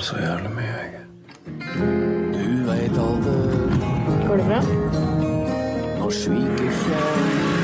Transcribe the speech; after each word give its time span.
savner 0.00 0.04
så 0.04 0.16
jævlig 0.16 0.50
mye, 0.54 0.64
jeg. 0.64 1.04
Du 2.34 2.70
veit 2.70 2.98
aldri 2.98 3.32
Går 4.26 4.36
det 4.36 4.46
bra? 4.46 4.60
når 5.98 6.10
sviket 6.10 6.72
skjer. 6.72 7.57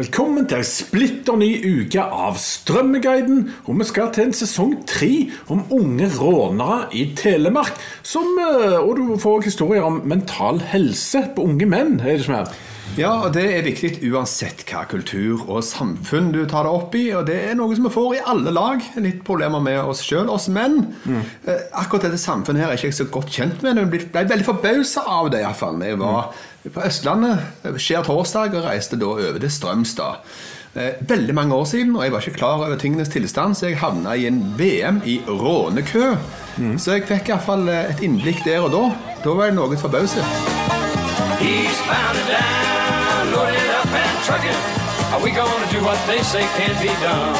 Velkommen 0.00 0.46
til 0.48 0.62
en 0.62 0.64
splitter 0.64 1.36
ny 1.36 1.48
uke 1.60 2.00
av 2.00 2.38
Strømmeguiden. 2.40 3.42
Og 3.68 3.82
vi 3.82 3.84
skal 3.84 4.08
til 4.14 4.30
en 4.30 4.36
sesong 4.38 4.70
tre 4.88 5.26
om 5.52 5.66
unge 5.76 6.06
rånere 6.14 6.86
i 6.96 7.02
Telemark. 7.18 7.76
Som, 8.00 8.30
eh, 8.40 8.78
og 8.78 8.96
du 8.96 9.18
får 9.20 9.44
historier 9.50 9.84
om 9.84 10.00
mental 10.08 10.62
helse 10.72 11.26
på 11.36 11.44
unge 11.44 11.68
menn. 11.68 12.00
er 12.00 12.16
det 12.16 12.24
som 12.24 12.38
er? 12.38 12.48
Ja, 12.98 13.12
og 13.24 13.30
det 13.32 13.44
er 13.54 13.62
viktig 13.64 14.00
uansett 14.10 14.64
hva 14.68 14.82
kultur 14.90 15.44
og 15.46 15.62
samfunn 15.64 16.32
du 16.34 16.40
tar 16.50 16.66
det 16.66 16.72
opp 16.74 16.94
i. 16.98 17.04
Og 17.16 17.24
det 17.28 17.36
er 17.48 17.54
noe 17.56 17.74
som 17.78 17.86
vi 17.86 17.92
får 17.94 18.16
i 18.18 18.22
alle 18.32 18.52
lag. 18.52 18.82
Litt 19.00 19.22
problemer 19.24 19.62
med 19.64 19.78
oss 19.80 20.02
sjøl, 20.04 20.28
oss 20.32 20.48
menn. 20.52 20.82
Eh, 21.08 21.62
akkurat 21.80 22.08
dette 22.08 22.20
samfunnet 22.20 22.64
her 22.64 22.72
er 22.74 22.80
ikke 22.80 22.90
jeg 22.90 22.98
så 22.98 23.06
godt 23.14 23.30
kjent 23.32 23.62
med. 23.64 23.78
Men 23.78 23.86
jeg 23.86 24.10
ble 24.12 24.24
veldig 24.34 24.46
forbausa 24.48 25.06
av 25.08 25.30
det, 25.32 25.40
iallfall. 25.46 25.80
Jeg 25.86 26.00
var 26.02 26.32
på 26.66 26.82
Østlandet 26.84 27.76
skjer 27.80 28.04
torsdag 28.04 28.56
og 28.58 28.66
reiste 28.68 28.98
da 29.00 29.12
over 29.14 29.38
til 29.40 29.54
Strømstad. 29.54 30.26
Eh, 30.76 30.98
Veldig 31.08 31.34
mange 31.34 31.56
år 31.56 31.64
siden, 31.66 31.94
og 31.96 32.04
jeg 32.04 32.12
var 32.14 32.26
ikke 32.26 32.36
klar 32.42 32.60
over 32.66 32.76
tingenes 32.78 33.08
tilstand, 33.10 33.56
så 33.58 33.70
jeg 33.70 33.80
havna 33.80 34.12
i 34.18 34.26
en 34.28 34.42
VM 34.58 35.00
i 35.08 35.16
rånekø. 35.26 36.10
Så 36.76 36.98
jeg 36.98 37.06
fikk 37.08 37.30
iallfall 37.32 37.64
et 37.72 38.02
innblikk 38.04 38.44
der 38.44 38.66
og 38.66 38.74
da. 38.76 38.84
Da 39.24 39.34
var 39.38 39.48
jeg 39.48 39.56
noe 39.56 39.78
forbauset. 39.80 40.26
Eastbound 41.40 42.18
and 42.20 42.28
down, 42.28 42.69
Are 45.20 45.22
we 45.22 45.36
gonna 45.36 45.68
do 45.68 45.84
what 45.84 46.00
they 46.08 46.24
say 46.24 46.40
can't 46.56 46.80
be 46.80 46.88
done? 47.04 47.36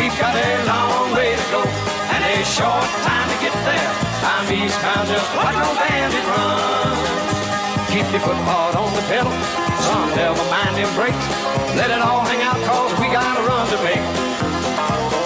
We've 0.00 0.16
got 0.16 0.32
a 0.32 0.48
long 0.64 1.12
way 1.12 1.36
to 1.36 1.46
go 1.52 1.60
and 1.60 2.20
a 2.24 2.40
short 2.48 2.88
time 3.04 3.28
to 3.28 3.36
get 3.44 3.52
there. 3.68 3.92
I'm 4.24 4.48
eastbound, 4.48 5.04
just 5.04 5.28
watch 5.36 5.52
no 5.52 5.68
bandit 5.76 6.24
run. 6.32 6.96
Keep 7.92 8.08
your 8.08 8.24
foot 8.24 8.40
hard 8.48 8.72
on 8.80 8.88
the 8.96 9.04
pedal, 9.04 9.36
son, 9.84 10.16
never 10.16 10.40
mind 10.48 10.80
them 10.80 10.88
brakes. 10.96 11.28
Let 11.76 11.92
it 11.92 12.00
all 12.00 12.24
hang 12.24 12.40
out, 12.40 12.56
cause 12.64 12.96
we 12.96 13.12
got 13.12 13.36
a 13.36 13.44
run 13.44 13.68
to 13.68 13.78
make. 13.84 14.00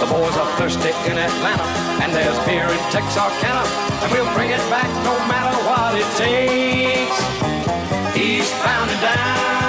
The 0.02 0.10
boys 0.10 0.34
are 0.34 0.50
thirsty 0.58 0.90
in 1.06 1.14
Atlanta, 1.14 1.62
and 2.02 2.10
there's 2.10 2.34
beer 2.42 2.66
in 2.66 2.82
Texarkana, 2.90 3.62
and 4.02 4.10
we'll 4.10 4.26
bring 4.34 4.50
it 4.50 4.64
back 4.66 4.90
no 5.06 5.14
matter 5.30 5.54
what 5.62 5.94
it 5.94 6.10
takes. 6.18 7.18
Eastbound 8.18 8.90
and 8.90 8.98
down, 8.98 9.61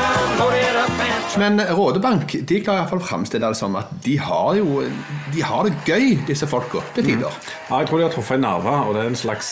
Men 1.41 1.57
Rådebank 1.65 2.35
de 2.45 2.59
klarer 2.61 2.83
iallfall 2.83 3.01
å 3.01 3.05
framstille 3.07 3.49
det 3.49 3.57
som 3.57 3.73
at 3.79 3.89
de 4.05 4.19
har 4.21 4.53
jo 4.59 4.83
De 5.33 5.41
har 5.41 5.65
det 5.65 5.73
gøy, 5.89 6.19
disse 6.27 6.45
folka, 6.45 6.83
til 6.93 7.07
tider. 7.07 7.33
Ja, 7.69 7.79
jeg 7.81 7.89
tror 7.89 7.99
de 7.99 8.05
har 8.05 8.13
truffet 8.13 8.37
en 8.37 8.45
nerve, 8.45 8.73
og 8.85 8.93
det 8.93 9.01
er 9.01 9.09
en 9.09 9.17
slags 9.17 9.49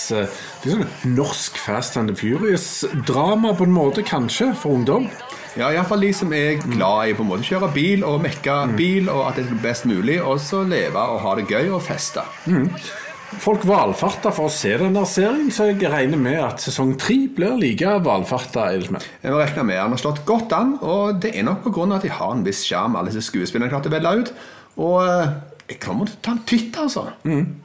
det 0.62 0.76
sånn 0.76 0.86
norsk 1.18 1.58
Fast 1.58 1.98
and 1.98 2.12
the 2.12 2.16
Furious-drama 2.18 3.56
på 3.58 3.66
en 3.66 3.74
måte, 3.74 4.06
kanskje, 4.06 4.52
for 4.62 4.78
ungdom. 4.78 5.10
Ja, 5.58 5.72
Iallfall 5.74 6.06
de 6.06 6.14
som 6.16 6.32
er 6.38 6.62
glad 6.64 7.10
i 7.10 7.16
på 7.18 7.26
en 7.26 7.32
måte 7.34 7.50
kjøre 7.50 7.72
bil 7.74 8.06
og 8.08 8.22
mekke 8.24 8.60
bil, 8.78 9.10
og 9.12 9.26
at 9.32 9.42
det 9.42 9.50
er 9.50 9.64
best 9.66 9.90
mulig, 9.90 10.22
og 10.22 10.38
så 10.40 10.62
leve 10.64 11.02
og 11.02 11.20
ha 11.26 11.34
det 11.40 11.50
gøy 11.50 11.74
og 11.74 11.82
feste. 11.84 12.24
Folk 13.40 13.64
valfarta 13.64 14.28
for 14.36 14.50
å 14.50 14.52
se 14.52 14.74
denne 14.76 15.06
serien, 15.08 15.48
så 15.56 15.70
jeg 15.70 15.88
regner 15.88 16.20
med 16.20 16.40
at 16.44 16.60
sesong 16.60 16.98
tre 17.00 17.16
blir 17.32 17.56
like 17.62 17.94
valfarta. 18.04 18.66
Jeg 18.76 18.92
må 18.92 19.40
regne 19.40 19.64
med 19.64 19.80
Han 19.80 19.96
har 19.96 20.02
slått 20.02 20.26
godt 20.28 20.52
an, 20.58 20.74
og 20.84 21.22
det 21.24 21.32
er 21.38 21.48
nok 21.48 21.64
pga. 21.64 21.96
at 21.96 22.04
de 22.04 22.12
har 22.12 22.34
en 22.36 22.44
viss 22.44 22.66
sjarm, 22.68 22.96
alle 22.96 23.08
disse 23.08 23.32
skuespillerne 23.32 23.72
klarte 23.72 23.88
å 23.88 23.96
velge 23.96 24.20
ut. 24.20 24.34
Og 24.84 24.98
eh, 25.08 25.32
jeg 25.70 25.80
kommer 25.80 26.06
til 26.06 26.18
å 26.20 26.24
ta 26.28 26.32
en 26.36 26.44
titt, 26.46 26.76
altså. 26.78 27.08
Mm. 27.24 27.56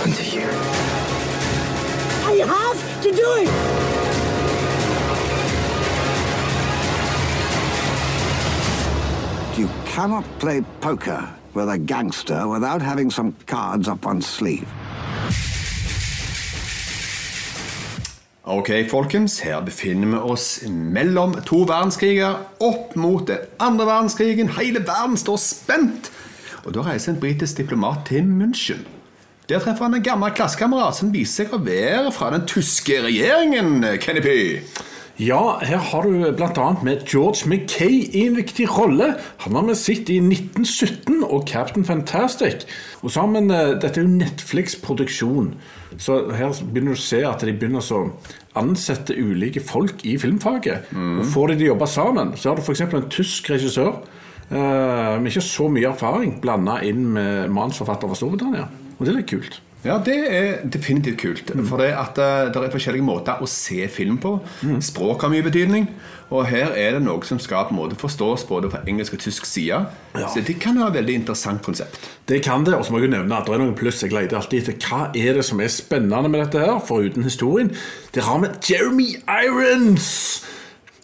happened 0.00 0.14
to 0.14 0.24
you? 0.24 0.48
I 2.26 2.44
have 2.46 3.02
to 3.02 3.10
do 3.12 3.28
it! 3.38 3.89
Cannot 9.90 10.24
play 10.38 10.62
poker 10.80 11.28
with 11.54 11.68
a 11.68 11.78
gangster 11.78 12.46
without 12.46 12.80
having 12.80 13.10
some 13.10 13.34
cards 13.46 13.88
up 13.88 14.06
one's 14.06 14.26
sleeve. 14.26 14.66
Ok, 18.44 18.88
folkens, 18.88 19.40
her 19.40 19.60
befinner 19.60 20.06
vi 20.06 20.16
oss 20.16 20.62
mellom 20.68 21.34
to 21.46 21.64
verdenskriger, 21.66 22.38
opp 22.60 22.96
mot 22.96 23.26
den 23.28 23.38
andre 23.58 23.86
verdenskrigen. 23.86 24.48
Hele 24.58 24.80
verden 24.86 25.16
står 25.16 25.36
spent. 25.36 26.12
Og 26.64 26.74
Da 26.74 26.80
reiser 26.80 27.12
en 27.12 27.20
britisk 27.20 27.56
diplomat 27.56 28.06
til 28.06 28.22
München. 28.22 28.86
Der 29.48 29.58
treffer 29.58 29.84
han 29.84 29.94
en 29.94 30.02
gammel 30.02 30.30
klassekamerat 30.30 30.96
som 30.96 31.12
viser 31.12 31.44
seg 31.44 31.54
å 31.54 31.62
være 31.64 32.12
fra 32.14 32.30
den 32.30 32.46
tyske 32.46 33.02
regjeringen. 33.02 33.82
Kennepy. 33.98 34.60
Ja, 35.20 35.58
her 35.60 35.76
har 35.76 36.06
du 36.08 36.30
bl.a. 36.32 36.68
med 36.82 37.02
George 37.04 37.48
Mackay 37.48 38.06
i 38.16 38.22
en 38.24 38.38
viktig 38.38 38.64
rolle. 38.72 39.10
Han 39.44 39.52
var 39.52 39.66
med 39.66 39.76
sitt 39.76 40.08
i 40.08 40.16
1917 40.16 41.26
og 41.26 41.44
Captain 41.48 41.84
Fantastic. 41.84 42.64
Og 43.04 43.12
sammen, 43.12 43.50
eh, 43.52 43.74
Dette 43.82 44.00
er 44.00 44.06
jo 44.06 44.14
Netflix-produksjon, 44.14 45.52
så 45.98 46.32
her 46.32 46.56
begynner 46.72 46.94
du 46.94 46.96
å 46.96 47.04
se 47.04 47.20
at 47.28 47.44
de 47.44 47.52
begynner 47.52 47.84
å 47.84 48.00
ansette 48.56 49.12
ulike 49.12 49.60
folk 49.60 50.00
i 50.08 50.16
filmfaget. 50.16 50.88
Og 51.20 51.26
får 51.34 51.48
de 51.48 51.56
til 51.58 51.68
å 51.68 51.72
jobbe 51.74 51.92
sammen. 51.92 52.32
Så 52.36 52.48
har 52.48 52.56
du 52.56 52.62
f.eks. 52.62 52.80
en 52.80 53.10
tysk 53.12 53.50
regissør 53.52 54.00
eh, 54.48 55.20
med 55.20 55.28
ikke 55.28 55.44
så 55.44 55.68
mye 55.68 55.92
erfaring 55.92 56.40
blanda 56.40 56.80
inn 56.80 57.12
med 57.12 57.50
manusforfatter 57.52 58.08
fra 58.08 58.16
Storbritannia. 58.16 58.70
Og 58.96 59.04
det 59.04 59.12
er 59.12 59.20
litt 59.20 59.34
kult. 59.36 59.60
Ja, 59.84 59.96
det 60.04 60.16
er 60.28 60.64
definitivt 60.68 61.20
kult. 61.20 61.52
For 61.64 61.80
det, 61.80 61.92
at 61.96 62.18
eh, 62.20 62.50
det 62.52 62.60
er 62.60 62.72
forskjellige 62.72 63.04
måter 63.06 63.40
å 63.40 63.48
se 63.48 63.86
film 63.88 64.18
på. 64.20 64.34
Språk 64.84 65.24
har 65.24 65.32
mye 65.32 65.46
betydning. 65.46 65.86
Og 66.30 66.44
her 66.46 66.76
er 66.78 66.94
det 66.94 67.00
noe 67.02 67.26
som 67.26 67.40
skal 67.42 67.64
på 67.66 67.74
en 67.74 67.80
måte 67.80 67.96
forstås 67.98 68.44
både 68.46 68.68
fra 68.70 68.84
engelsk 68.88 69.16
og 69.16 69.22
tysk 69.24 69.48
side. 69.48 69.80
Ja. 70.14 70.28
Så 70.30 70.44
det 70.46 70.60
kan 70.62 70.78
være 70.78 70.92
et 70.92 70.98
veldig 71.00 71.16
interessant 71.22 71.62
konsept. 71.66 71.98
Det 72.28 72.38
kan 72.44 72.62
det, 72.66 72.76
og 72.76 72.84
så 72.86 72.92
må 72.92 73.00
jeg 73.00 73.08
jo 73.08 73.16
nevne 73.16 73.40
at 73.40 73.48
det 73.48 73.56
er 73.56 73.62
noen 73.64 73.74
pluss. 73.78 74.04
Jeg 74.04 74.14
leter 74.14 74.38
alltid 74.38 74.68
etter 74.68 74.86
hva 74.86 75.08
er 75.10 75.40
det 75.40 75.46
som 75.48 75.62
er 75.64 75.72
spennende 75.74 76.30
med 76.30 76.44
dette 76.44 76.62
her, 76.62 76.76
foruten 76.86 77.26
historien. 77.26 77.72
Det 78.14 78.22
har 78.28 78.38
med 78.42 78.60
Jeremy 78.68 79.16
Irons! 79.26 80.10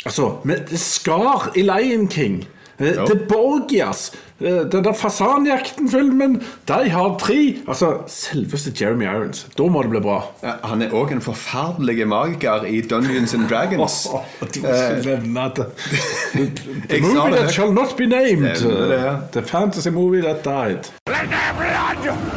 Altså, 0.07 0.37
med 0.47 0.71
skar 0.79 1.51
i 1.59 1.65
Lion 1.67 2.07
King. 2.13 2.45
Eh, 2.79 2.87
Ja. 2.95 3.05
The 3.07 3.15
Borgias. 3.29 4.13
eh, 4.41 4.65
Den 4.73 4.85
der 4.85 4.93
fasanjakten-filmen. 4.93 6.43
De 6.69 6.91
har 6.91 7.17
tre. 7.19 7.57
Altså, 7.69 7.93
selveste 8.07 8.73
Jeremy 8.81 9.05
Irons. 9.05 9.47
Da 9.59 9.63
må 9.63 9.83
det 9.83 9.91
bli 9.91 10.01
bra. 10.01 10.19
Ja, 10.43 10.53
Han 10.65 10.83
er 10.83 10.89
òg 10.93 11.13
en 11.13 11.21
forferdelig 11.21 12.07
magiker 12.09 12.65
i 12.69 12.81
Dungeons 12.81 13.35
and 13.35 13.49
Dragons. 13.49 14.07
Du 14.55 14.61
må 14.61 14.69
ikke 14.69 15.05
nevne 15.07 15.51
det. 15.57 15.67
The 16.89 17.01
movie 17.01 17.37
that 17.37 17.51
shall 17.53 17.73
not 17.73 17.97
be 17.97 18.07
named. 18.07 18.57
Det, 18.61 19.01
ja. 19.05 19.17
The 19.33 19.43
fantasy 19.43 19.89
movie 19.89 20.23
that 20.23 20.45
died. 20.45 20.91
let 21.09 21.29
the 21.31 21.55
blood 21.59 22.36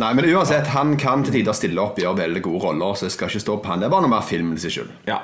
Nei, 0.00 0.14
men 0.16 0.30
uansett, 0.32 0.70
Han 0.72 0.96
kan 1.00 1.24
til 1.24 1.40
tider 1.40 1.56
stille 1.56 1.82
opp 1.82 1.98
gjøre 2.00 2.22
veldig 2.22 2.42
gode 2.44 2.64
roller. 2.64 2.96
Så 2.96 3.08
jeg 3.08 3.16
skal 3.16 3.32
ikke 3.32 3.44
stå 3.44 3.58
på 3.60 3.72
han. 3.72 3.82
Det 3.82 3.90
er 3.90 3.92
bare 3.92 4.06
noe 4.06 4.14
mer 4.14 4.26
film 4.26 4.54
i 4.54 4.62
seg 4.62 4.76
selv. 4.78 4.94
Ja. 5.08 5.20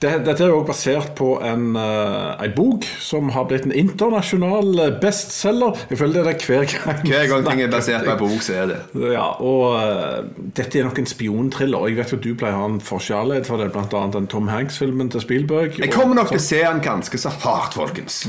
Det, 0.00 0.10
dette 0.26 0.44
er 0.44 0.50
jo 0.50 0.62
basert 0.66 1.12
på 1.18 1.34
en, 1.44 1.76
uh, 1.76 2.40
en 2.40 2.54
bok 2.56 2.86
som 3.02 3.30
har 3.34 3.46
blitt 3.50 3.68
en 3.68 3.74
internasjonal 3.76 4.84
eh, 4.86 4.94
bestselger. 5.02 5.78
Jeg 5.92 6.00
føler 6.00 6.24
det 6.26 6.34
er 6.34 6.46
hver 6.48 6.66
gang. 6.72 7.02
Hver 7.10 7.28
gang 7.30 7.46
ting 7.46 7.62
er 7.64 7.72
basert 7.72 8.06
på 8.08 8.14
en 8.16 8.22
bok, 8.22 8.40
så 8.44 8.56
er 8.62 8.70
det. 8.72 8.80
Ja, 9.14 9.28
og 9.36 9.64
uh, 9.76 10.46
dette 10.56 10.80
er 10.80 10.88
nok 10.88 11.00
en 11.02 11.10
spionthriller. 11.10 11.88
Jeg 11.90 12.00
vet 12.00 12.14
jo 12.16 12.20
du 12.20 12.30
pleier 12.40 12.58
å 12.58 12.64
ha 12.64 12.70
en 12.72 12.80
forkjærlighet 12.84 13.50
for 13.50 13.62
det, 13.62 13.70
annet 13.76 14.16
den 14.16 14.30
Tom 14.32 14.50
Hanks-filmen 14.50 15.12
til 15.12 15.24
Spielberg. 15.24 15.80
Jeg 15.80 15.92
kommer 15.94 16.18
nok 16.18 16.32
til 16.32 16.40
å 16.40 16.46
se 16.50 16.64
han 16.64 16.82
ganske 16.84 17.20
så 17.20 17.32
hardt, 17.44 17.76
folkens. 17.78 18.24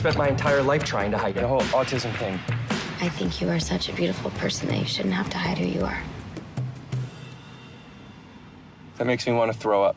Spent 0.00 0.16
my 0.16 0.28
entire 0.28 0.62
life 0.62 0.82
trying 0.82 1.10
to 1.10 1.18
hide 1.18 1.36
it. 1.36 1.40
The 1.40 1.48
whole 1.48 1.60
autism 1.78 2.10
thing. 2.16 2.38
I 3.02 3.10
think 3.10 3.42
you 3.42 3.50
are 3.50 3.60
such 3.60 3.90
a 3.90 3.92
beautiful 3.92 4.30
person 4.32 4.68
that 4.68 4.78
you 4.78 4.86
shouldn't 4.86 5.12
have 5.14 5.28
to 5.28 5.36
hide 5.36 5.58
who 5.58 5.66
you 5.66 5.84
are. 5.84 6.02
That 8.96 9.06
makes 9.06 9.26
me 9.26 9.34
want 9.34 9.52
to 9.52 9.58
throw 9.58 9.84
up. 9.84 9.96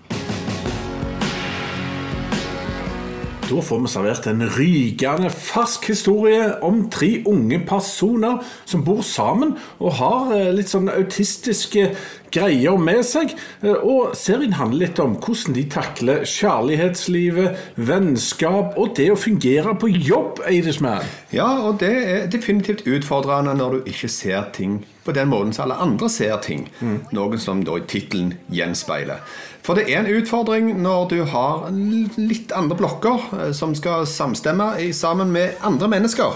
da 3.50 3.62
får 3.62 3.80
vi 3.80 3.88
servert 3.92 4.28
en 4.28 4.42
rykende 4.50 5.30
fersk 5.30 5.88
historie 5.92 6.46
om 6.64 6.90
tre 6.90 7.24
unge 7.28 7.60
personer 7.68 8.40
som 8.66 8.84
bor 8.84 9.02
sammen 9.06 9.58
og 9.80 9.98
har 10.00 10.32
eh, 10.34 10.52
litt 10.56 10.72
sånn 10.72 10.90
autistiske 10.90 11.90
greier 12.34 12.78
med 12.82 13.04
seg. 13.06 13.36
Eh, 13.62 13.76
Og 13.84 14.16
serien 14.18 14.56
handler 14.58 14.88
litt 14.88 15.00
om 15.04 15.16
hvordan 15.22 15.54
de 15.56 15.64
takler 15.70 16.24
kjærlighetslivet, 16.26 17.58
vennskap 17.78 18.78
og 18.80 18.96
det 18.98 19.10
å 19.14 19.18
fungere 19.20 19.76
på 19.80 19.90
jobb, 19.94 20.42
Eidesman. 20.50 21.06
Ja, 21.34 21.48
og 21.68 21.80
det 21.84 21.92
er 21.94 22.28
definitivt 22.34 22.86
utfordrende 22.90 23.54
når 23.60 23.78
du 23.80 23.92
ikke 23.94 24.10
ser 24.10 24.50
ting 24.56 24.82
på 25.04 25.12
den 25.16 25.28
måten 25.32 25.54
som 25.54 25.66
alle 25.68 25.80
andre 25.84 26.10
ser 26.10 26.38
ting. 26.44 26.68
Noe 27.12 27.38
som 27.42 27.64
da 27.68 27.78
i 27.80 27.86
tittelen 27.92 28.34
gjenspeiler. 28.54 29.20
For 29.64 29.76
det 29.80 29.86
er 29.92 30.02
en 30.02 30.12
utfordring 30.12 30.74
når 30.84 31.06
du 31.12 31.18
har 31.32 31.70
litt 31.72 32.52
andre 32.56 32.76
blokker 32.80 33.30
eh, 33.40 33.52
som 33.56 33.76
skal 33.76 34.08
samstemme 34.10 34.74
i, 34.84 34.92
sammen 34.96 35.32
med 35.32 35.56
andre 35.64 35.88
mennesker. 35.92 36.36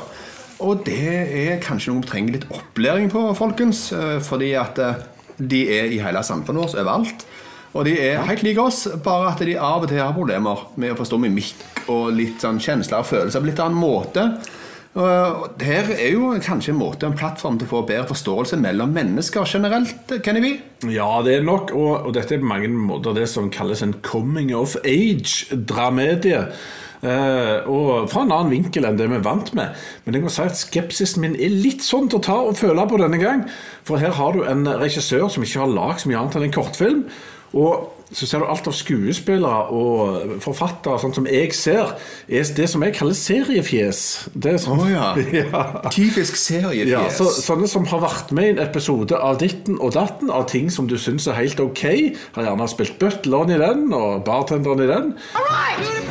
Og 0.63 0.85
det 0.87 0.97
er 1.37 1.59
kanskje 1.61 1.91
noe 1.93 2.01
vi 2.01 2.09
trenger 2.09 2.37
litt 2.37 2.47
opplæring 2.51 3.11
på, 3.13 3.27
folkens. 3.37 3.91
eh, 3.93 4.17
Fordi 4.23 4.53
at 4.57 4.79
de 5.37 5.63
er 5.77 5.91
i 5.93 6.01
hele 6.03 6.23
samfunnet 6.25 6.65
vårt 6.65 6.79
overalt. 6.81 7.27
Og 7.77 7.85
de 7.85 7.97
er 8.01 8.23
helt 8.25 8.45
like 8.45 8.61
oss, 8.61 8.85
bare 9.03 9.33
at 9.33 9.41
de 9.45 9.57
av 9.59 9.83
og 9.83 9.91
til 9.91 10.01
har 10.01 10.15
problemer 10.15 10.63
med 10.79 10.93
å 10.93 10.99
forstå 10.99 11.19
mimikk 11.21 11.89
og 11.91 12.15
litt 12.15 12.41
sånn 12.41 12.61
kjensler 12.63 13.03
og 13.03 13.09
følelser 13.09 13.43
på 13.43 13.51
litt 13.51 13.61
annen 13.61 13.77
måte. 13.77 14.23
Her 14.97 15.91
er 15.93 16.15
jo 16.15 16.31
kanskje 16.41 16.71
en 16.73 16.79
måte, 16.79 17.05
en 17.05 17.17
plattform 17.17 17.59
til 17.59 17.67
å 17.67 17.73
få 17.75 17.83
bedre 17.85 18.07
forståelse 18.09 18.57
mellom 18.63 18.95
mennesker 18.95 19.45
generelt, 19.45 20.15
Kennedy. 20.25 20.55
Ja, 20.89 21.11
det 21.25 21.35
er 21.37 21.45
nok, 21.45 21.69
og, 21.77 22.07
og 22.07 22.15
dette 22.17 22.37
er 22.37 22.41
på 22.41 22.49
mange 22.49 22.71
måter 22.73 23.13
det 23.13 23.27
som 23.29 23.51
kalles 23.53 23.83
en 23.85 23.93
coming 24.01 24.55
of 24.57 24.73
age-dramedie. 24.81 26.47
Eh, 27.05 27.67
og 27.69 28.07
fra 28.09 28.23
en 28.25 28.33
annen 28.33 28.53
vinkel 28.55 28.87
enn 28.87 28.97
det 28.97 29.09
vi 29.11 29.19
er 29.19 29.25
vant 29.25 29.51
med. 29.57 29.75
Men 30.05 30.17
jeg 30.17 30.25
må 30.25 30.33
si 30.33 30.45
at 30.45 30.57
skepsisen 30.57 31.23
min 31.25 31.37
er 31.37 31.53
litt 31.53 31.85
sånn 31.85 32.09
til 32.09 32.21
å 32.21 32.27
ta 32.29 32.39
og 32.47 32.57
føle 32.59 32.87
på 32.89 33.01
denne 33.01 33.21
gang. 33.21 33.45
For 33.87 34.01
her 34.01 34.15
har 34.17 34.33
du 34.33 34.45
en 34.47 34.65
regissør 34.81 35.29
som 35.33 35.45
ikke 35.45 35.65
har 35.65 35.75
lagd 35.75 36.03
så 36.03 36.11
mye 36.11 36.23
annet 36.23 36.39
enn 36.39 36.49
en 36.49 36.57
kortfilm. 36.57 37.05
Og 37.57 37.93
så 38.15 38.27
ser 38.27 38.39
du 38.39 38.47
alt 38.47 38.67
av 38.69 38.75
skuespillere 38.75 39.73
og 39.75 40.37
forfattere, 40.43 40.95
sånn 41.01 41.15
som 41.17 41.27
jeg 41.27 41.51
ser, 41.55 41.91
er 42.31 42.51
det 42.55 42.67
som 42.71 42.83
jeg 42.85 42.95
kaller 42.95 43.17
seriefjes. 43.19 44.01
Det 44.31 44.53
er 44.53 44.61
sånn, 44.63 44.79
oh, 44.79 44.91
ja. 44.91 45.09
ja. 45.41 45.63
Typisk 45.91 46.39
seriefjes. 46.39 46.93
Ja, 46.93 47.03
så, 47.11 47.27
sånne 47.35 47.67
som 47.71 47.87
har 47.91 48.03
vært 48.05 48.31
med 48.35 48.47
i 48.47 48.55
en 48.55 48.63
episode 48.63 49.19
av 49.19 49.41
ditten 49.43 49.79
og 49.83 49.91
datten, 49.97 50.31
av 50.31 50.47
ting 50.51 50.71
som 50.71 50.87
du 50.87 50.95
syns 51.01 51.27
er 51.27 51.39
helt 51.41 51.59
ok. 51.63 51.83
Har 52.37 52.47
gjerne 52.47 52.71
spilt 52.71 52.95
butleren 53.01 53.57
i 53.57 53.59
den, 53.63 53.89
og 53.95 54.23
bartenderen 54.27 54.87
i 54.87 54.91
den. 54.93 55.15
All 55.35 55.51
right! 55.51 56.06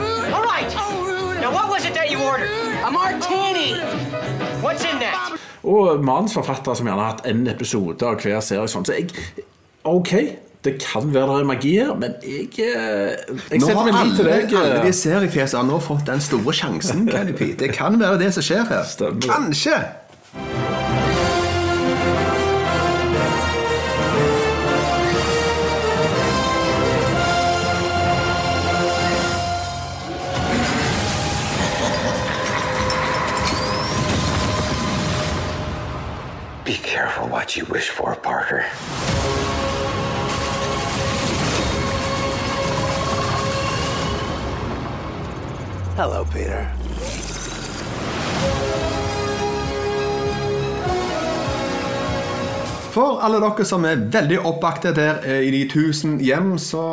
Og 5.67 6.03
manusforfattere 6.07 6.77
som 6.79 6.89
gjerne 6.89 7.03
har 7.03 7.15
hatt 7.17 7.29
en 7.31 7.47
episode 7.51 8.07
av 8.07 8.21
hver 8.23 8.43
serie. 8.45 8.69
Sånn. 8.71 8.87
Så 8.87 8.99
jeg 8.99 9.11
Ok, 9.87 10.13
det 10.67 10.73
kan 10.83 11.13
være 11.15 11.37
det 11.37 11.43
er 11.45 11.47
magi 11.47 11.73
her, 11.79 11.93
men 11.95 12.17
jeg, 12.27 12.49
eh, 12.59 13.13
jeg 13.53 13.61
Nå 13.61 13.69
setter 13.69 13.77
har 13.77 13.87
min 13.87 14.01
lit 14.01 14.17
til 14.19 14.31
alle, 14.31 14.49
alle 14.63 14.81
eh. 14.81 14.87
de 14.89 14.97
seriefjesene 14.99 15.79
fått 15.85 16.09
den 16.09 16.25
store 16.25 16.55
sjansen. 16.59 17.05
Det 17.07 17.71
kan 17.75 18.01
være 18.01 18.19
det 18.25 18.33
som 18.35 18.47
skjer 18.47 18.67
her. 18.67 18.83
Stemmer. 18.91 19.29
Kanskje! 19.31 19.79
What 37.57 37.69
you 37.69 37.75
wish 37.75 37.91
for, 37.91 38.15
Parker. 38.17 38.63
Hello, 45.97 46.25
Peter. 46.25 46.69
For 52.93 53.21
alle 53.21 53.41
dere 53.41 53.65
som 53.69 53.85
er 53.85 54.07
veldig 54.13 54.39
oppbakte 54.41 54.95
der 54.97 55.21
eh, 55.25 55.43
i 55.45 55.51
de 55.53 55.67
tusen 55.69 56.17
hjem, 56.21 56.57
så 56.59 56.85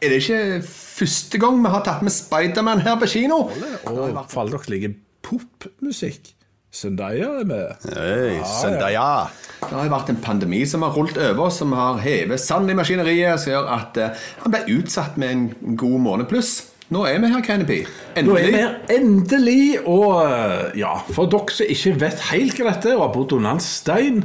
er 0.00 0.12
det 0.12 0.22
ikke 0.22 0.62
første 0.64 1.40
gang 1.40 1.60
vi 1.60 1.72
har 1.72 1.84
tatt 1.84 2.04
med 2.04 2.12
Spiderman 2.12 2.80
her 2.84 2.96
på 3.00 3.08
kino. 3.18 3.46
Og 3.84 4.24
for 4.30 4.44
alle 4.44 4.56
dere 4.56 4.72
liker 4.72 4.96
popmusikk. 5.26 6.32
Zendaya 6.76 7.28
er 7.40 7.44
med. 7.48 7.68
Hey, 7.88 8.42
Zendaya. 8.44 9.30
Det 9.62 9.72
har 9.72 9.88
vært 9.88 10.10
en 10.12 10.18
pandemi 10.20 10.58
som 10.68 10.82
har 10.84 10.92
rullet 10.92 11.16
over 11.30 11.48
som 11.54 11.70
har 11.72 12.02
hevet 12.04 12.42
sand 12.42 12.68
i 12.68 12.74
maskineriet, 12.76 13.40
som 13.40 13.54
gjør 13.54 13.70
at 13.78 14.00
eh, 14.02 14.26
han 14.42 14.52
ble 14.52 14.60
utsatt 14.74 15.16
med 15.16 15.32
en 15.32 15.76
god 15.80 16.02
måned 16.04 16.28
pluss. 16.28 16.66
Nå 16.92 17.06
er 17.08 17.16
vi 17.22 17.30
her, 17.32 17.40
Kennedy. 17.46 17.78
Nå 18.26 18.36
er 18.36 18.50
vi 18.50 18.60
her 18.60 18.76
endelig, 18.92 19.78
og 19.88 20.20
eh, 20.26 20.76
ja, 20.82 20.92
for 21.08 21.32
dere 21.32 21.56
som 21.56 21.72
ikke 21.72 21.94
vet 22.04 22.28
helt 22.28 22.60
hva 22.60 22.68
dette 22.68 22.92
er, 22.92 22.98
og 23.00 23.06
har 23.06 23.16
bodd 23.16 23.34
under 23.38 23.56
en 23.56 23.64
stein 23.64 24.20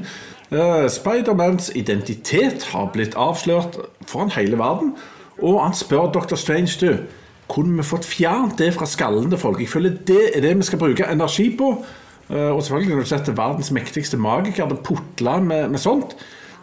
uh, 0.52 0.92
Spidermans 0.92 1.72
identitet 1.80 2.68
har 2.74 2.92
blitt 2.92 3.16
avslørt 3.16 3.80
foran 4.12 4.36
hele 4.36 4.60
verden, 4.60 4.98
og 5.40 5.64
han 5.64 5.78
spør 5.78 6.12
Dr. 6.20 6.36
Strange, 6.36 6.76
du, 6.84 7.00
kunne 7.52 7.80
vi 7.80 7.88
fått 7.88 8.06
fjernt 8.08 8.60
det 8.60 8.74
fra 8.76 8.86
skallen 8.88 9.32
til 9.32 9.40
folk? 9.40 9.64
Jeg 9.64 9.72
føler 9.72 9.96
det 10.08 10.22
er 10.36 10.44
det 10.44 10.58
vi 10.60 10.68
skal 10.68 10.84
bruke 10.84 11.08
energi 11.08 11.50
på. 11.56 11.78
Eh, 12.32 12.52
og 12.52 12.62
selvfølgelig 12.64 12.96
når 12.96 13.04
du 13.04 13.12
setter 13.12 13.36
verdens 13.38 13.74
mektigste 13.76 14.20
magiker 14.22 14.64
til 14.64 14.78
å 14.78 14.86
putle 14.86 15.40
med, 15.44 15.74
med 15.74 15.84
sånt, 15.84 16.16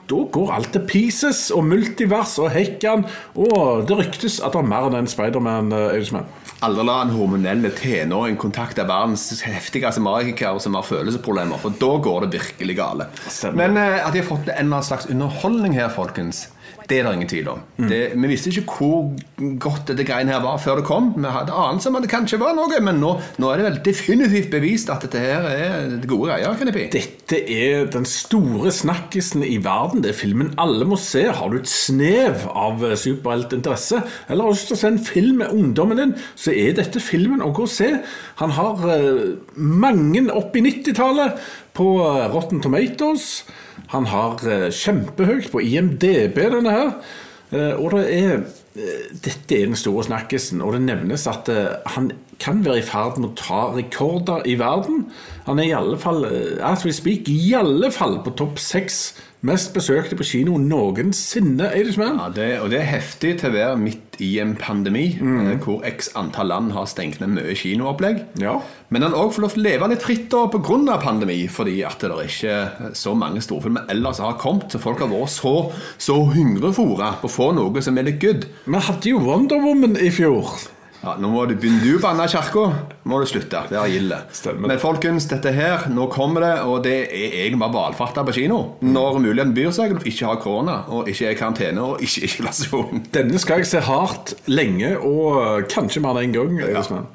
da 0.08 0.22
går 0.32 0.52
alt 0.54 0.70
til 0.72 0.84
pieces, 0.88 1.50
og 1.52 1.66
multivers 1.68 2.38
og 2.40 2.48
hekkan, 2.54 3.04
og 3.36 3.84
det 3.88 3.98
ryktes 3.98 4.38
at 4.40 4.54
det 4.56 4.62
er 4.62 4.70
mer 4.70 4.86
enn 4.88 5.02
en 5.02 5.10
Spiderman. 5.10 5.68
eh. 5.76 6.22
Aldri 6.64 6.86
la 6.88 6.94
en 7.04 7.12
hormonell 7.14 7.68
tenåring 7.76 8.38
kontakte 8.40 8.86
verdens 8.88 9.28
heftigste 9.44 10.00
magiker 10.02 10.56
som 10.64 10.74
har 10.78 10.86
følelsesproblemer, 10.88 11.60
for 11.60 11.76
da 11.76 11.90
går 12.08 12.24
det 12.24 12.40
virkelig 12.40 12.78
gale. 12.80 13.10
Stemmer. 13.28 13.68
Men 13.68 13.76
eh, 13.82 14.00
at 14.00 14.16
de 14.16 14.22
har 14.22 14.30
fått 14.30 14.48
en 14.48 14.54
eller 14.56 14.78
annen 14.80 14.88
slags 14.88 15.10
underholdning 15.12 15.76
her, 15.76 15.92
folkens, 15.92 16.46
det 16.88 16.98
er 16.98 17.04
det 17.04 17.14
ingen 17.18 17.28
tvil 17.28 17.48
om. 17.52 17.62
Det, 17.76 18.00
vi 18.16 18.30
visste 18.30 18.48
ikke 18.48 18.78
hvor 18.78 19.10
godt 19.60 19.90
dette 19.90 20.06
greiene 20.08 20.32
her 20.32 20.40
var 20.44 20.56
før 20.62 20.80
det 20.80 20.86
kom. 20.88 21.10
Vi 21.18 21.32
hadde 21.32 21.52
anelse 21.52 21.90
om 21.90 21.98
at 21.98 22.06
det 22.06 22.12
kanskje 22.12 22.40
var 22.40 22.54
noe, 22.56 22.80
men 22.84 23.00
nå, 23.02 23.10
nå 23.42 23.50
er 23.50 23.60
det 23.60 23.66
vel 23.66 23.78
definitivt 23.90 24.48
bevist 24.52 24.88
at 24.92 25.04
dette 25.04 25.20
her 25.20 25.48
er 25.50 25.92
gode 26.08 26.30
greier. 26.30 26.56
kan 26.56 26.70
det 26.70 26.74
bli? 26.76 26.86
Dette 26.94 27.42
er 27.42 27.90
den 27.92 28.08
store 28.08 28.72
snakkisen 28.72 29.44
i 29.44 29.58
verden. 29.64 30.02
Det 30.04 30.14
er 30.14 30.20
filmen 30.20 30.54
alle 30.60 30.88
må 30.88 30.96
se. 31.00 31.26
Har 31.28 31.52
du 31.52 31.58
et 31.60 31.70
snev 31.70 32.46
av 32.48 32.80
superheltinteresse, 32.96 34.02
eller 34.28 34.48
har 34.48 34.52
du 34.52 34.56
lyst 34.56 34.72
til 34.72 34.78
å 34.78 34.82
se 34.82 34.92
en 34.94 35.00
film 35.10 35.42
med 35.42 35.54
ungdommen 35.54 36.00
din, 36.00 36.16
så 36.38 36.56
er 36.56 36.76
dette 36.78 37.02
filmen 37.04 37.44
å 37.44 37.52
gå 37.52 37.68
og 37.68 37.72
se. 37.72 37.92
Han 38.40 38.56
har 38.56 38.84
eh, 38.94 39.24
mange 39.56 40.24
opp 40.34 40.56
i 40.56 40.64
90-tallet 40.64 41.48
på 41.78 41.88
eh, 42.02 42.26
Rotten 42.34 42.62
Tomatoes. 42.64 43.44
Han 43.94 44.08
har 44.10 44.42
eh, 44.46 44.68
kjempehøyt 44.74 45.50
på 45.52 45.62
IMDb, 45.64 46.38
denne 46.38 46.74
her. 46.74 46.94
Eh, 47.52 47.74
og 47.78 47.94
det 47.96 48.06
er 48.18 48.48
dette 48.78 49.56
er 49.56 49.64
den 49.66 49.74
store 49.74 50.04
snakkisen, 50.06 50.60
og 50.62 50.76
det 50.76 50.84
nevnes 50.84 51.24
at 51.26 51.48
han 51.96 52.12
kan 52.38 52.60
være 52.62 52.78
i 52.78 52.84
ferd 52.86 53.16
med 53.18 53.32
å 53.32 53.38
ta 53.40 53.62
rekorder 53.74 54.46
i 54.46 54.54
verden. 54.60 55.08
Han 55.48 55.58
er 55.58 55.66
i 55.66 55.74
alle 55.74 55.98
fall, 55.98 56.22
as 56.62 56.84
we 56.86 56.92
speak, 56.94 57.26
i 57.26 57.56
alle 57.58 57.90
fall 57.90 58.20
på 58.22 58.36
topp 58.38 58.62
seks 58.62 59.00
mest 59.46 59.72
besøkte 59.74 60.16
på 60.18 60.26
kino 60.26 60.56
noensinne. 60.58 61.68
er 61.68 61.78
Eidesmann. 61.78 62.18
Ja, 62.18 62.28
det, 62.34 62.48
og 62.62 62.70
det 62.72 62.80
er 62.80 62.90
heftig 62.90 63.36
til 63.40 63.50
å 63.50 63.54
være 63.54 63.78
midt 63.80 64.18
i 64.24 64.32
en 64.42 64.56
pandemi, 64.58 65.12
mm. 65.20 65.60
hvor 65.62 65.84
x 65.86 66.10
antall 66.18 66.50
land 66.50 66.72
har 66.74 66.88
stengt 66.90 67.20
ned 67.22 67.36
mye 67.36 67.54
kinoopplegg. 67.58 68.24
Ja. 68.42 68.56
Men 68.90 69.06
han 69.06 69.14
òg 69.14 69.34
får 69.34 69.44
lov 69.44 69.54
til 69.54 69.62
å 69.62 69.66
leve 69.68 69.90
litt 69.92 70.06
fritt 70.06 70.26
da 70.32 70.46
pga. 70.50 70.98
pandemi, 71.02 71.38
fordi 71.48 71.82
at 71.86 72.00
det 72.02 72.10
er 72.10 72.24
ikke 72.26 72.94
så 72.98 73.14
mange 73.14 73.42
storfilmer 73.44 73.86
ellers 73.88 74.18
har 74.18 74.38
kommet. 74.40 74.72
Så 74.72 74.82
folk 74.82 74.98
har 75.04 75.12
vært 75.12 75.34
så, 75.36 75.70
så 75.98 76.18
hungrefòra 76.34 77.14
på 77.20 77.30
å 77.30 77.36
få 77.36 77.52
noe 77.52 77.82
som 77.82 77.98
er 77.98 78.10
litt 78.10 78.20
good. 78.20 78.48
Vi 78.66 78.82
hadde 78.88 79.14
jo 79.14 79.22
Wonder 79.22 79.62
Woman 79.62 79.96
i 80.00 80.10
fjor. 80.10 80.58
Ja, 81.02 81.14
Nå 81.20 81.28
må 81.30 81.44
du 81.46 81.54
begynne 81.54 81.78
du 81.84 81.98
banne 82.02 82.26
kirka. 82.30 82.64
Må 83.08 83.20
du 83.22 83.26
slutte. 83.30 83.60
Det 83.70 83.78
er. 83.78 84.24
Stemmer. 84.34 84.66
Men 84.70 84.80
folkens, 84.82 85.28
dette 85.30 85.52
her, 85.54 85.86
nå 85.94 86.08
kommer 86.12 86.42
det, 86.44 86.54
og 86.66 86.82
det 86.86 86.96
er 87.06 87.36
egentlig 87.44 87.60
bare 87.62 87.76
valfarta 87.76 88.24
på 88.26 88.34
kino. 88.40 88.58
Når 88.82 89.20
muligheten 89.22 89.54
byr 89.56 89.70
seg, 89.74 89.94
og 89.98 90.08
ikke 90.08 90.26
har 90.26 90.40
korona, 90.42 90.80
og 90.90 91.08
ikke 91.10 91.28
er 91.30 91.36
i 91.36 91.38
karantene, 91.38 91.84
og 91.84 92.02
ikke 92.04 92.26
isolasjon. 92.28 93.04
Denne 93.14 93.38
skal 93.42 93.62
jeg 93.62 93.70
se 93.70 93.84
hardt 93.86 94.34
lenge, 94.50 94.96
og 94.98 95.68
kanskje 95.70 96.02
mer 96.04 96.18
enn 96.18 96.32
en 96.32 96.36
gang. 96.40 96.58
Eidesmann. 96.66 97.06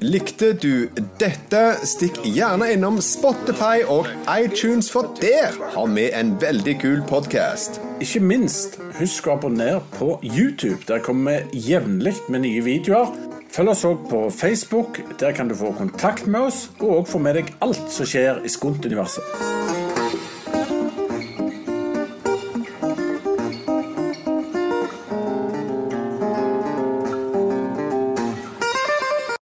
Likte 0.00 0.54
du 0.56 0.88
dette, 1.20 1.60
stikk 1.84 2.22
gjerne 2.24 2.70
innom 2.72 3.02
Spotify 3.04 3.82
og 3.84 4.08
iTunes, 4.32 4.88
for 4.88 5.10
der 5.20 5.52
har 5.74 5.90
vi 5.92 6.06
en 6.16 6.30
veldig 6.40 6.74
kul 6.80 7.02
podkast. 7.04 7.76
Ikke 8.00 8.22
minst, 8.24 8.78
husk 8.96 9.28
å 9.28 9.34
abonnere 9.36 9.82
på 9.98 10.14
YouTube. 10.24 10.80
Der 10.88 11.04
kommer 11.04 11.44
vi 11.52 11.66
jevnlig 11.68 12.14
med 12.32 12.46
nye 12.46 12.64
videoer. 12.64 13.12
Følg 13.52 13.74
oss 13.74 13.84
òg 13.84 14.08
på 14.08 14.22
Facebook. 14.32 15.02
Der 15.20 15.36
kan 15.36 15.52
du 15.52 15.58
få 15.58 15.74
kontakt 15.76 16.24
med 16.24 16.48
oss, 16.48 16.70
og 16.80 17.02
òg 17.02 17.12
få 17.12 17.20
med 17.20 17.36
deg 17.36 17.52
alt 17.60 17.92
som 17.92 18.08
skjer 18.08 18.40
i 18.40 18.56
Skunt-universet. 18.56 19.79